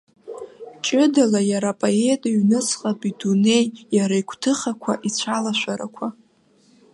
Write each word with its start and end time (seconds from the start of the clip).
Ҷыдала 0.85 1.41
иара 1.51 1.69
апоет 1.73 2.21
иҩнуҵҟатә 2.27 3.07
дунеи, 3.19 3.65
иара 3.97 4.15
игәҭыхақәа, 4.21 4.93
ицәалашәарақәа. 5.07 6.07